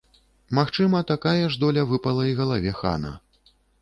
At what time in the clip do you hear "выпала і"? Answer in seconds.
1.91-2.33